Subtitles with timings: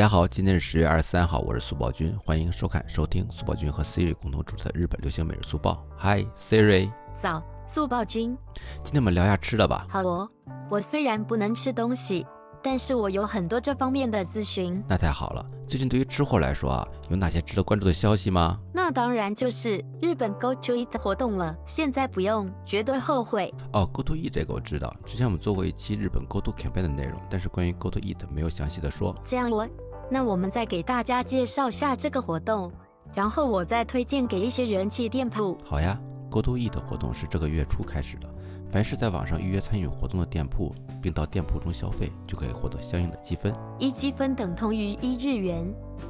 [0.00, 5.86] 大家好，今天是十月二十三号，我是苏宝军，欢迎收看、收听苏宝军和 Siri 共同主持的日本流行每日速报。
[5.98, 8.34] Hi Siri，早，速报君。
[8.82, 9.86] 今天我们聊一下吃的吧。
[9.90, 10.26] 好哦，
[10.70, 12.26] 我虽然不能吃东西，
[12.62, 14.82] 但是我有很多这方面的咨询。
[14.88, 15.44] 那太好了。
[15.68, 18.58] 最近对于吃货来说啊，有哪些值得关注的消息吗？
[18.72, 23.52] 那当然就是日本 Go to Eat 活动了，现在不用，绝对后悔。
[23.74, 29.14] 哦，Go to Eat 这个我知道，之前我们做过一期日本 Go to Campaign 的内容，但是关于 Go to Eat 没有详细的说。
[29.22, 29.68] 这样我。
[30.12, 32.70] 那我们再给大家介绍下这个活动，
[33.14, 35.56] 然后我再推荐给一些人气店铺。
[35.64, 35.96] 好呀
[36.28, 38.28] ，Go to Eat 活动是这个月初开始的，
[38.72, 43.54] 凡是在网上预约参与活动的店铺，并到店铺中消费，就可以获得相应的积分。
[43.78, 45.64] 一积分等同于一日元，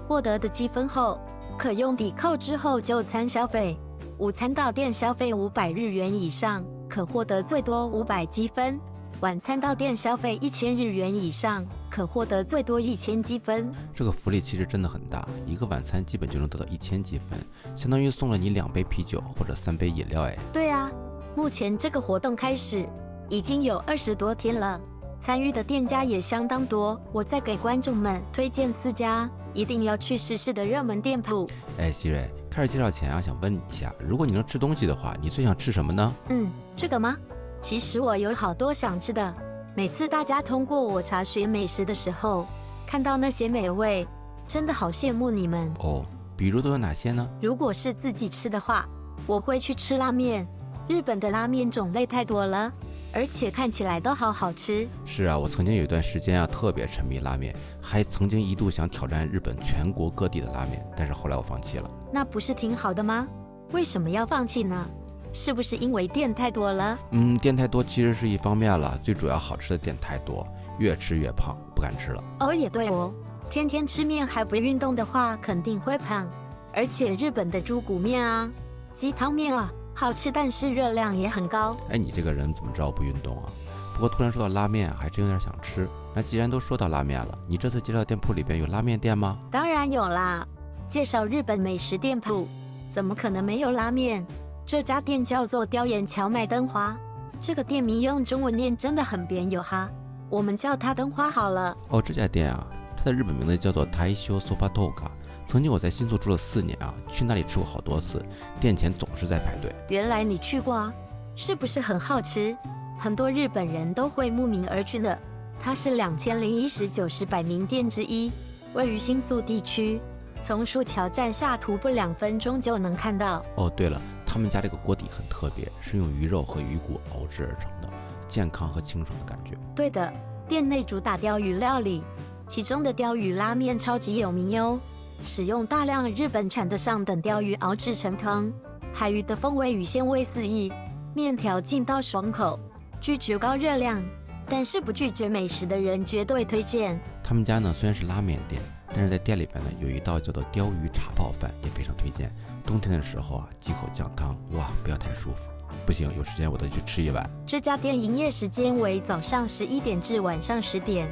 [0.09, 1.21] 获得的积分后，
[1.59, 3.77] 可用抵扣之后就餐消费。
[4.17, 8.81] 午餐到店消费五百日元以上，可获得最多五百积分。
[9.21, 13.71] 晚餐到店消费一千日元以上，可获得最多一千积分。
[13.93, 17.39] 这个福利其实真的很大，一个晚餐基本就能得到一千积分，
[17.75, 20.39] 相当于送了你两杯啤酒或者三杯饮料哎。
[20.53, 20.91] 对啊，
[21.37, 22.89] 目前这个活动开始
[23.29, 24.81] 已经有二十多天了，
[25.19, 26.99] 参与的店家也相当多。
[27.13, 31.51] 我再给观众们推荐四家一定要去试试的热门店铺。
[31.79, 36.15] 哎，希瑞，开始介绍前啊，想问你一下，如果你能吃东西的话，你最想吃什么呢？
[36.29, 37.17] 嗯，这个吗？
[37.61, 39.35] 其实我有好多想吃的。
[39.77, 42.45] 每次大家通过我查询美食的时候，
[42.87, 44.07] 看到那些美味，
[44.47, 46.05] 真的好羡慕你们哦。
[46.37, 47.27] 比如都有哪些呢？
[47.41, 48.85] 如果是自己吃的话，
[49.27, 50.47] 我会去吃拉面。
[50.89, 52.73] 日本的拉面种类太多了，
[53.15, 54.89] 而且看起来都好好吃。
[55.07, 61.89] 是啊，我曾经有一段时间啊，特别沉迷拉面，还曾经一度想挑战日本全国各地的拉面，但是后来我放弃了。
[62.13, 63.29] 那不是挺好的吗？
[63.71, 64.85] 为什么要放弃呢？
[65.33, 66.99] 是不是因为店太多了？
[67.13, 70.47] 嗯，店太多其实是一方面了，最主要好吃的店太多，
[70.79, 72.23] 越吃越胖，不敢吃了。
[72.41, 73.13] 哦，也对哦，
[73.49, 76.29] 天天吃面还不运动的话，肯定会胖。
[76.73, 78.51] 而且日本的猪骨面啊、
[78.93, 81.77] 鸡汤面啊，好吃，但是热量也很高。
[81.91, 83.51] 哎，你这个人怎么知道不运动啊？
[83.95, 85.89] 不过突然说到拉面，还真有点想吃。
[86.15, 89.39] 那既然都说到拉面了，你这次介绍店铺里边有拉面店吗？
[89.51, 90.47] 当然有啦，
[90.89, 92.49] 介绍日本美食店铺，
[92.89, 94.27] 怎么可能没有拉面？
[94.71, 96.97] 这家店叫做雕岩荞麦灯花，
[97.41, 99.91] 这个店名用中文念真的很别扭哈，
[100.29, 101.77] 我们叫它灯花好了。
[101.89, 102.65] 哦，这家店啊，
[102.97, 105.11] 它的日本名字叫做 Taisho Sopa Toka。
[105.45, 108.25] 曾经我在新宿住了四年啊，去那里吃过好多次，
[108.61, 109.75] 店前总是在排队。
[109.89, 110.95] 原来你去过啊，
[111.35, 112.57] 是不是很好吃？
[112.97, 115.19] 很多日本人都会慕名而去的。
[115.61, 118.31] 它是两千零一十九十百名店之一，
[118.75, 120.01] 位于新宿地区，
[120.45, 123.45] 从树桥站下徒步两分钟就能看到。
[123.57, 124.01] 哦，对了。
[124.33, 127.89] 他们家这个锅底很特别，是用鱼肉和鱼骨熬制而成的，
[128.29, 129.59] 健康和清爽的感觉。
[129.75, 130.13] 对的，
[130.49, 132.01] 店内主打鲷鱼料理，
[132.47, 134.79] 其中的鲷鱼拉面超级有名哟，
[135.25, 138.53] 使用大量日本产的上等鲷鱼熬制成汤，
[138.95, 140.73] 海鱼的风味与鲜味四溢，
[141.13, 142.57] 面条劲道爽口，
[143.01, 144.01] 拒绝高热量，
[144.47, 146.97] 但是不拒绝美食的人绝对推荐。
[147.21, 148.63] 他们家呢虽然是拉面店。
[148.93, 152.29] 但是在店里边呢，有一道叫做鲷鱼茶泡饭，也非常推荐。
[152.71, 155.51] 冬天的时候啊，几口酱汤，哇，不要太舒服。
[155.85, 157.29] 不行，有时间我得去吃一碗。
[157.45, 161.09] 这家店营业时间为早上十一点至晚上十点，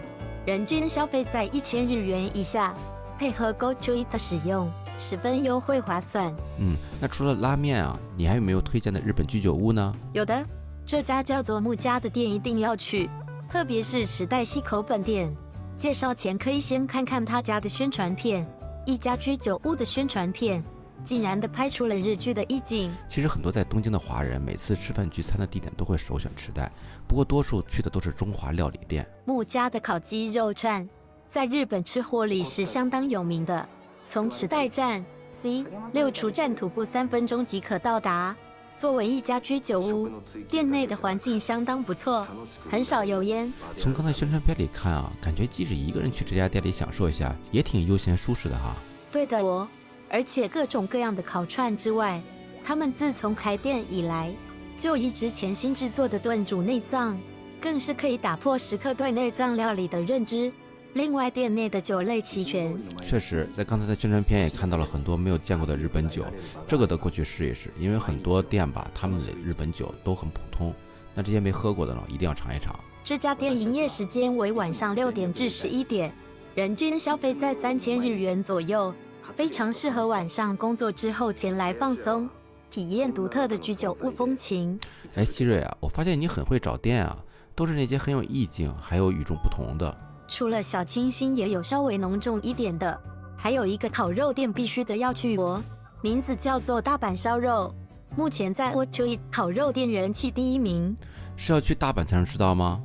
[0.46, 2.72] 人均消费在一千日元以下，
[3.18, 6.32] 配合 Go to Eat 的使用，十分优惠划算。
[6.60, 9.92] 嗯，那除了拉面啊，你还有没有推荐的日本居酒屋呢？
[10.12, 10.46] 有的，
[10.86, 13.10] 这家叫做木家的店一定要去，
[13.50, 15.28] 特别是时代西口本店。
[15.76, 18.46] 介绍前可以先看看他家的宣传片，
[18.86, 20.62] 一家居酒屋的宣传片，
[21.04, 22.92] 竟然的拍出了日剧的意境。
[23.06, 26.70] 其实很多在东京的华人，每次吃饭聚餐的地点都会首选池袋，
[27.06, 29.08] 不过多数去的都是中华料理店。
[29.24, 30.88] 木家的烤鸡肉串，
[31.28, 33.68] 在日本吃货里是相当有名的，
[34.04, 38.36] 从池袋站 C 六出站徒步三分钟即可到达。
[38.74, 40.08] 作为一家居酒屋，
[40.48, 42.24] 店内的环境相当不错，
[42.70, 43.52] 很少油烟。
[43.76, 48.76] 从刚才宣传片里看啊，感觉即使一个人去这家店里享受一下，也挺悠闲舒适的哈。
[49.10, 49.66] 对的哦，
[50.10, 52.20] 而且各种各样的烤串之外，
[52.64, 54.32] 他们自从开店以来，
[54.76, 57.18] 就一直潜心制作的炖煮内脏，
[57.60, 60.52] 更是可以打破食客对内脏料理的认知。
[60.94, 62.74] 另外，店内的酒类齐全。
[63.02, 66.24] 确实，在刚才的宣传片也看到了很多没有见过的日本酒，
[66.66, 67.70] 这个得过去试一试。
[67.78, 70.74] 因为很多店吧，他们的日本酒都很普通。
[71.14, 72.74] 那这些没喝过的呢，一定要尝一尝。
[73.04, 76.12] 这家店营业时间为晚上六点至十一点，
[76.54, 78.92] 人均消费在三千日元左右，
[79.34, 82.28] 非常适合晚上工作之后前来放松，
[82.70, 84.78] 体验独特的居酒屋风情。
[85.14, 87.16] 哎，希瑞啊，我发现你很会找店啊，
[87.54, 89.96] 都是那些很有意境还有与众不同的。
[90.26, 93.00] 除了小清新，也有稍微浓重一点的，
[93.36, 95.62] 还有一个烤肉店必须得要去哦，
[96.02, 97.74] 名字叫做大阪烧肉，
[98.16, 100.96] 目前在 What to Eat 烤肉店人气第一名。
[101.36, 102.80] 是要去大阪才能吃到吗？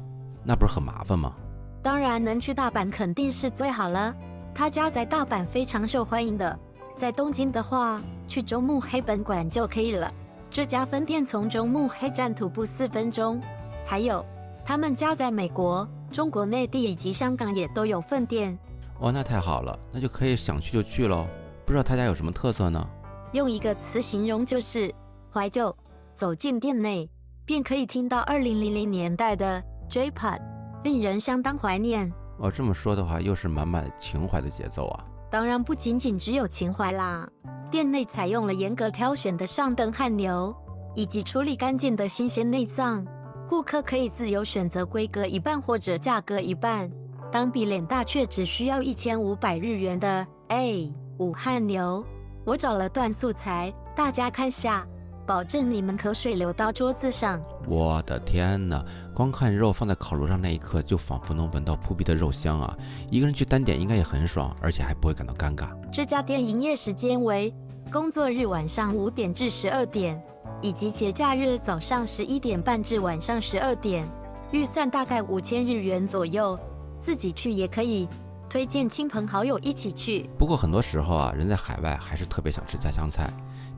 [0.46, 1.34] 那不是很麻烦吗？
[1.82, 4.16] 当然能去大阪肯定是最好了，
[4.56, 6.60] 他家在大阪非常受欢迎的。
[6.96, 10.14] 在东京的话，去中目黑本馆就可以了。
[10.52, 13.42] 这家分店从中目黑站徒步四分钟。
[13.86, 14.24] 还有，
[14.64, 18.58] 他们家在美国、中国内地以及香港也都有分店。
[19.00, 21.26] 哦，那太好了，那就可以想去就去喽。
[21.66, 22.88] 不知道他家有什么特色呢？
[23.32, 24.94] 用一个词形容就是
[25.32, 25.76] 怀旧。
[26.14, 27.10] 走进店内，
[27.44, 30.40] 便可以听到2000年代的 J-Pop，
[30.84, 32.14] 令人相当怀念。
[32.38, 35.06] 哦，这么说的话，又是满满情怀的节奏啊。
[35.30, 37.28] 当然不仅仅只有情怀啦，
[37.72, 40.56] 店内采用了严格挑选的上等汉牛，
[40.96, 43.06] 以及处理干净的新鲜内脏。
[43.50, 46.90] 顾客可以自由选择规格一半或者价格一半。
[47.32, 52.06] 当比脸大却只需要一千五百日元的 A 武汉牛，
[52.46, 54.86] 我找了段素材，大家看下。
[55.26, 57.42] 保证你们口水流到桌子上。
[57.66, 58.84] 我的天哪！
[59.14, 62.78] 光看肉放在烤炉上那一刻，就仿佛能闻到扑鼻的肉香啊！
[63.10, 65.70] 一个人去单点应该也很爽，而且还不会感到尴尬。
[65.92, 67.54] 这家店营业时间为
[67.92, 70.22] 工作日晚上五点至十二点，
[70.62, 74.06] 以及节假日早上十一点半至晚上十二点。
[74.52, 76.60] 预算大概五千日元左右，
[77.00, 78.10] 自己去也可以，
[78.50, 80.30] 推荐亲朋好友一起去。
[80.38, 83.32] 不过很多时候啊，人在海外还是特别想吃家乡菜。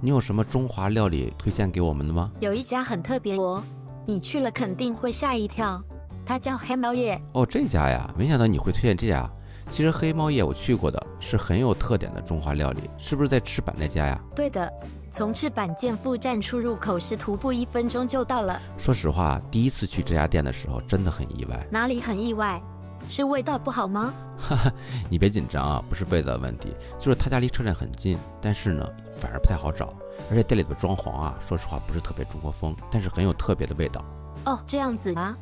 [0.06, 2.30] 你有什么中华料理推荐给我们的吗？
[2.40, 3.64] 有一家很特别哦，
[4.06, 5.84] 你去了肯定会吓一跳。
[6.24, 9.28] 它叫黑猫夜哦，这家呀，没想到你会推荐这家。
[9.68, 14.22] 其实黑猫夜我去过的，是很有特点的中华料理，是不是在赤坂那家呀？
[14.36, 14.72] 对的，
[15.12, 18.62] 从赤坂建富站出入口是徒步一分钟就到了。
[18.78, 21.68] 说实话，第一次去这家店的时候真的很意外。
[21.72, 22.62] 哪里很意外？
[23.10, 24.14] 是味道不好吗？
[24.38, 24.72] 哈哈，
[25.10, 28.88] 你别紧张啊，不是味道的问题，就是他家离车站很近，但是呢。
[29.18, 29.94] 反而不太好找，
[30.30, 34.04] 而且店里的装潢啊，说实话不是特别中国风，但是很有特别的味道。
[34.44, 35.36] 哦，这样子啊。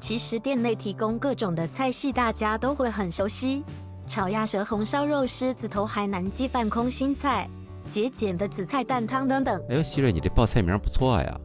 [0.00, 3.62] 其实店内提供各种的菜系，大家都会很熟悉：
[4.08, 7.48] 炒鸭舌、红烧肉、狮子头、海南鸡饭、空心菜、
[7.86, 9.62] 节俭的紫菜蛋汤等等。
[9.68, 11.40] 哎呦，希瑞，你这报菜名不错呀。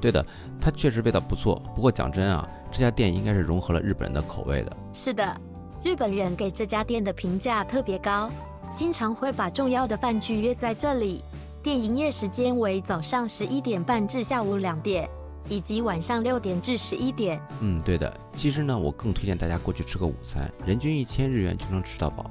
[0.00, 0.24] 对的，
[0.58, 1.62] 它确实味道不错。
[1.74, 4.76] 不过讲真啊，这家店应该是融合了日本人的口味的。
[4.92, 5.34] 是的，
[5.82, 8.30] 日本人给这家店的评价特别高。
[8.74, 11.24] 经常会把重要的饭局约在这里。
[11.62, 15.08] 店营业时间为早上十一点半至下午两点，
[15.48, 17.40] 以及晚上六点至十一点。
[17.60, 18.14] 嗯，对的。
[18.34, 22.30] 其实呢，我更推荐大家过去吃个午餐，人均一千日元就能吃到饱。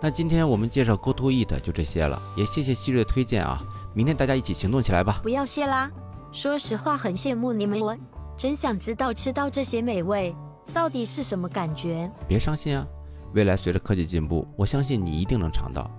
[0.00, 3.60] 那今天我们介绍 Go To Eat 就这些了，也谢谢希瑞的推荐啊！
[3.92, 5.18] 明天大家一起行动起来吧！
[5.24, 5.90] 不要谢啦。
[6.30, 7.96] 说实话，很羡慕你们，我
[8.36, 10.34] 真想知道吃到这些美味
[10.74, 12.10] 到底是什么感觉。
[12.28, 12.86] 别伤心啊！
[13.34, 15.90] 未来随着科技进步，我相信你一定能尝到。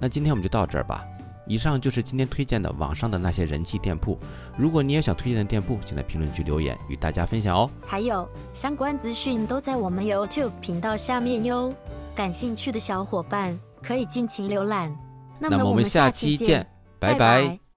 [0.00, 1.04] 那今天我们就到这儿吧。
[1.46, 4.18] 以上就是今天推荐的网上的那些人气店铺。
[4.56, 7.70] 如果你也想推荐的店铺，请在评论区留言与大家分享哦。
[7.86, 11.72] 还有相关资讯都在我们 YouTube 频道下面哟，
[12.14, 14.94] 感兴趣的小伙伴可以尽情浏览。
[15.38, 16.66] 那么我们下期见，
[16.98, 17.67] 拜拜。